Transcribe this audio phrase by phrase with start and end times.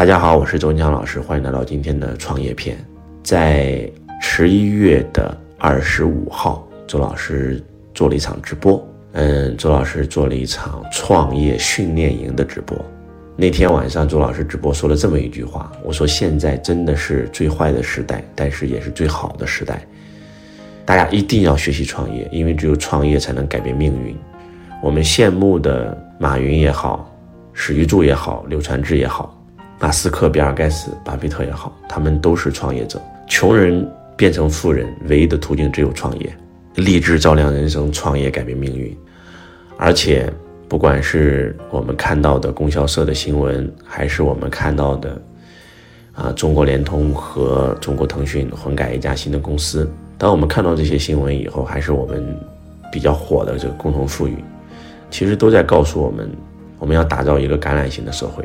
[0.00, 2.74] 大家好，我是周文强老师，欢迎来到今天的创业篇。
[3.22, 3.86] 在
[4.18, 8.82] 十一月的二十五号，周老师做了一场直播。
[9.12, 12.82] 嗯，周老师做了一场创业训练营的直播。
[13.36, 19.86] 那天晚上，周老师直播说了这么一句话：“我说现在真的是最坏的时代，但是也是最好的时代。
[20.86, 24.16] 大家一定要学习创业，因为只有创业才能改变命运。
[24.82, 27.14] 我们羡慕的马云也好，
[27.52, 29.36] 史玉柱也好，柳传志也好。”
[29.80, 33.00] 马斯克、比尔盖茨、巴菲特也好，他们都是创业者。
[33.26, 36.30] 穷人变成富人，唯一的途径只有创业。
[36.74, 38.94] 励志照亮人生，创业改变命运。
[39.78, 40.30] 而且，
[40.68, 45.22] 不管是我们看到的供销社的新闻，还是我们看到的
[46.12, 52.22] 啊，中国联通和中国腾讯混改一家新的公司，当我们看到这些新闻以后，还是我们
[52.92, 54.36] 比较火的这个共同富裕，
[55.10, 56.30] 其实都在告诉我们，
[56.78, 58.44] 我们要打造一个橄榄型的社会。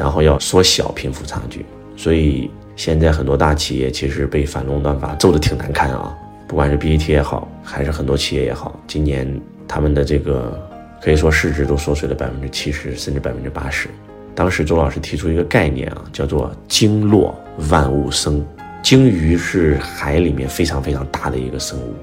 [0.00, 6.16] 然后要缩小贫富差距，所以现在很多大企业其实被反垄断法揍得挺难看啊。
[6.48, 10.58] 不管是 BAT 也好，还是很多企业也好，今年他们的这个
[11.02, 13.90] 可以说市值都缩水了百分之七十，甚至百分之八十。
[14.34, 18.42] 当时周老师提出一个概念啊，叫做“鲸落万物生”。
[18.82, 21.94] 鲸鱼是海里面非常非常大的一个生物，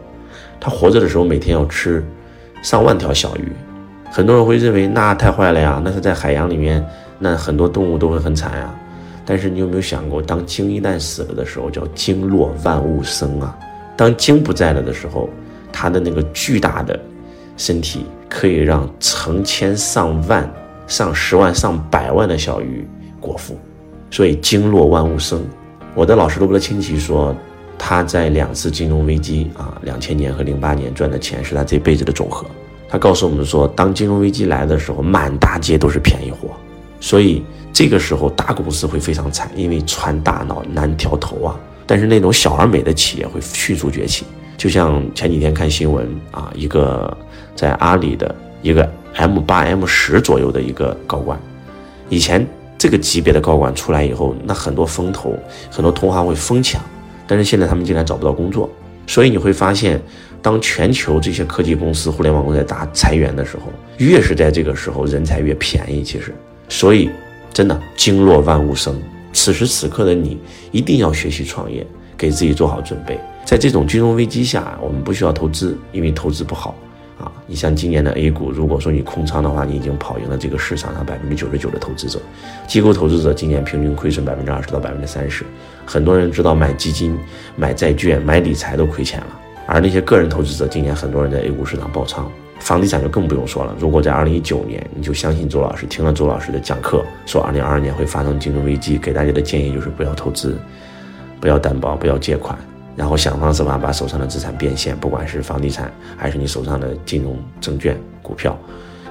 [0.60, 2.06] 它活着的时候每天要吃
[2.62, 3.52] 上万条小鱼。
[4.12, 6.86] 很多人会认为那太坏了呀，那是在海洋里面。
[7.20, 8.74] 那很多动物都会很惨呀，
[9.26, 13.58] 但是你有没有想过，当鲸一旦死了的时候，叫鲸落万物生啊？
[13.96, 15.30] 当鲸不在了的时候，
[15.72, 17.00] 它的那个巨大的
[17.58, 20.48] 身体可以让成千上万、
[20.86, 22.88] 上十万、上百万的小鱼
[23.20, 23.58] 果腹，
[24.12, 25.44] 所以鲸落万物生。
[25.96, 27.36] 我的老师罗伯特清崎说，
[27.80, 32.46] 他在两次金融危机啊，两千年和零八年赚的钱是他这辈子的总和。
[32.88, 36.50] 他告诉我们说，当金融危机来的时候，满大街都是便宜货。
[37.00, 41.60] 所以这个时候大公司会非常惨，因为穿大脑难调头啊。
[41.86, 44.26] 但是那种小而美的企业会迅速崛起。
[44.58, 47.16] 就像前几天看新闻啊，一个
[47.56, 51.40] 在阿里的一个 M 八 M 十左右的一个高管，
[52.10, 52.46] 以前
[52.78, 55.38] 这个级别的高管出来以后，那很多风投、
[55.70, 56.82] 很多同行会疯抢，
[57.28, 58.70] 但是现在他们竟然找不到工作。
[59.06, 60.02] 所以你会发现，
[60.42, 66.04] 当全球这些科技公司、互联网公司在大裁员的时候，越是在这个时候，人才越便宜。
[66.04, 66.36] 其实。
[66.70, 67.10] 所以，
[67.54, 68.96] 真的，经落万物生。
[69.34, 70.38] 此时此刻的你，
[70.72, 71.86] 一定要学习创业，
[72.18, 73.20] 给自己做好准备。
[73.46, 76.76] 在这种金融危机下，我们不需要投资，因为投资不好
[77.20, 77.32] 啊。
[77.46, 82.20] 你像今年的 A 股，如果说你空仓的话，你已经跑赢了这个市场上百分之九十九的投资者。
[82.68, 85.46] 机构投资者今年平均亏损百分之二十到百分之三十。
[85.86, 87.18] 很多人知道买基金、
[87.56, 92.30] 买债券、买理财都亏钱了，而那些个人投资者，今年很多人在 A 股市场爆仓。
[92.60, 93.74] 房地产就更不用说了。
[93.80, 100.58] 如果在二零一九年，你就相信周老师，听了周老师的讲课，说二零二二年会发生金融危机，给大家的建议就是不要投资，
[101.40, 102.58] 不要担保，不要借款，
[102.96, 108.58] 然后想方设法把手上的资产变现，不管是房地产还是你手上的金融证券、股票，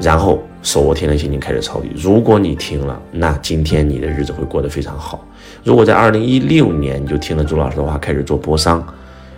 [0.00, 1.90] 然后手握天的现金开始抄底。
[1.94, 5.24] 如果你听了，那今天你的日子会过得非常好。
[5.64, 8.86] 如果在二零一六年你就听了周老师的话，开始做波商。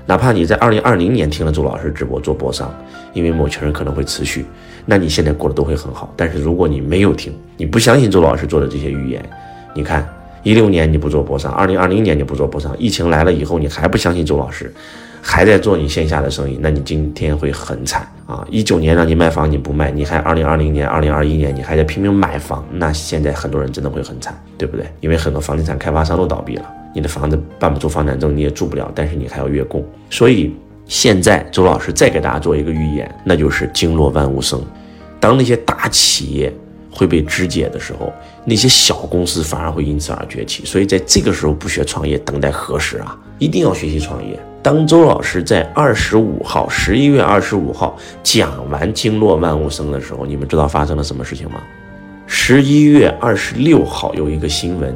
[0.08, 2.74] 哪怕你在二零二零年听了周老师直播做播商，
[3.12, 4.46] 因为某群人可能会持续，
[4.86, 6.10] 那你现在过得都会很好。
[6.16, 9.22] 但是如果你没有听，你不相信周老师做的这些预言，
[9.74, 10.08] 你看
[10.42, 14.72] 一六年你不做播商，二零二零年你不做播商，疫情来了以后你还不相信周老师，
[15.20, 18.42] 还在做你线下的生意，那你今天会很惨啊！
[18.50, 24.86] 一九年让你卖房你不卖，你还二零二零年、二零二一年你还在拼命买房，那现在很多人真的会很惨，对不对？
[25.00, 26.64] 因为很多房地产开发商都倒闭了。
[26.98, 29.86] 你的房子办不出房产证，你也住不了，但是你还要月供。
[30.10, 30.52] 所以
[30.84, 34.60] 现在周老师再给大家做一个预言，那就是经络万物生。
[35.20, 36.52] 当那些大企业
[36.90, 38.12] 会被肢解的时候，
[38.44, 40.64] 那些小公司反而会因此而崛起。
[40.64, 43.16] 所以在这个时候不学创业，等待何时啊？
[43.38, 44.36] 一定要学习创业。
[44.60, 51.60] 当周老师在二十五号，十一月二十五号讲完经络万物生的时候，你们知道发生了什么事情吗？
[52.26, 54.92] 十一月二十六号有一个新闻，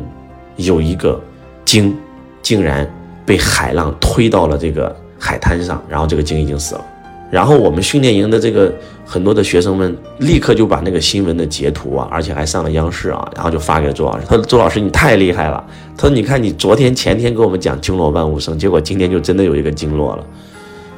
[0.56, 1.22] 有一个。
[1.64, 1.97] 鲸
[2.43, 2.88] 竟然
[3.25, 6.85] 被海浪推到了这个海滩上，然后这个鲸已经死了。
[7.31, 8.70] 然后我们训练营的这个
[9.06, 14.26] 很多的学生们立刻就把那个新闻的截图啊，而且还上了央视啊，然后就发给了周老师。
[14.29, 15.64] 他说：“周老师，你太厉害了。”
[15.97, 20.26] 他说：“你看，你昨天前天给我们讲经络万物生，结果今天就真的有一个经络了。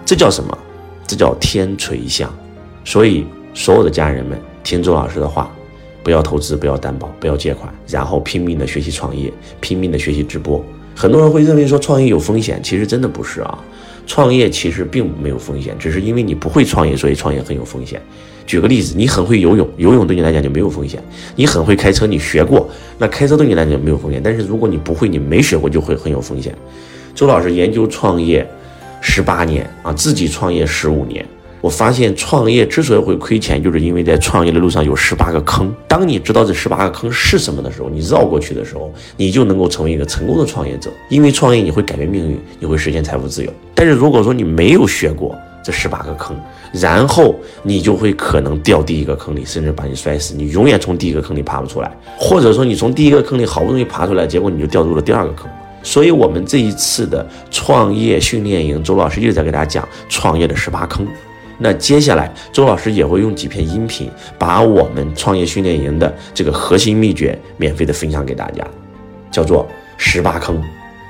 [0.04, 0.58] 这叫什么？
[1.06, 2.28] 这叫天垂象。
[2.84, 3.24] 所以
[3.54, 5.48] 所有的家人们听周老师的话。”
[6.04, 10.62] 不要投资，不要担保，不要借款，然后拼命的学习创业，拼命的学习直播。
[10.94, 13.58] 很多人会认为说创业有风险，其实真的不是啊。
[14.06, 17.98] 创业其实并没有风险，只是因为你不会创业，所以创业很有风险。
[18.46, 21.00] 举个例子，你很会游泳，游泳对你来讲就没有风险；
[21.34, 22.68] 你很会开车，你学过，
[22.98, 24.20] 那开车对你来讲没有风险。
[24.22, 26.54] 但是如果你不会，你没学过，就会很有风险。
[27.14, 28.46] 周老师研究创业
[29.00, 31.26] 十八年啊，自己创业十五年。
[31.64, 35.74] 我发现创业之所以会亏钱，就是因为在创业的路上有十八个坑。
[35.88, 40.90] 当你知道这十八个坑是什么的时候，你绕过去的时候，你就能够成为一个成功的创业者。
[41.08, 43.50] 因为创业你会改变命运，你会实现财富自由。
[43.74, 45.34] 但是如果说你没有学过
[45.64, 46.36] 这十八个坑，
[46.70, 50.34] 然后你就会可能掉第一个坑里，甚至把你摔死。
[50.36, 55.48] 你永远从第一个坑里爬不出来，或者说你从第一个坑里好不容易爬出来，结果你就掉入了第二个坑。
[55.82, 61.06] 所以，我们这一次的创业训练营，周老师一直在给大家讲创业的十八坑。
[61.58, 68.66] 那接下来，周老师也会用几篇音频，把我们创业训练营的这个核心秘诀免费的分享给大家，
[69.30, 69.66] 叫做
[69.96, 70.60] 十八坑，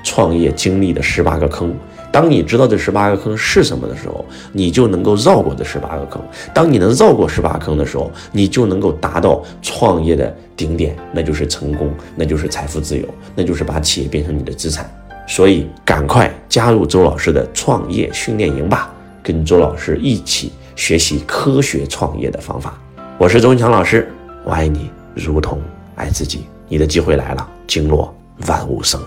[0.03, 1.75] 创业经历的十八个坑。
[2.11, 6.21] 当你知道这十八个坑是什么的时候，你就能够绕过这十八个坑。
[6.53, 13.05] 当你能绕过十八坑的时候，你就能够达到创业的顶点，那就是成功，那就是财富自由，
[13.35, 14.89] 那就是把企业变成你的资产。
[15.27, 18.94] 所以，赶快加入周老师的创业训练营吧！
[19.25, 22.79] 跟周老师一起学习科学创业的方法。
[23.17, 24.07] 我是周文强老师，
[24.43, 25.59] 我爱你如同
[25.95, 26.45] 爱自己。
[26.67, 29.01] 你的机会来了，经络万物生。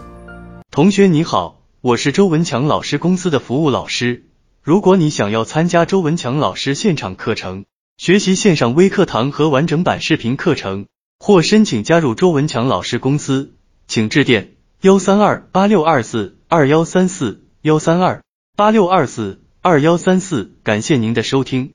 [0.73, 4.25] 同学你好，我是周文强老师公司的服务老师。
[4.61, 7.65] 如果你想要参加周文强老师现场课程，
[7.97, 10.87] 学习线上微课堂和完整版视频课程，
[11.20, 13.53] 或申请加入周文强老师公司，
[13.87, 18.25] 请致电幺三二八六二四二幺三四幺三二
[18.56, 19.43] 八六二四。
[19.69, 21.75] 二幺三四，感谢您的收听。